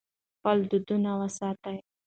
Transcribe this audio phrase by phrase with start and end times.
[0.37, 1.77] خپل دودونه وساتئ.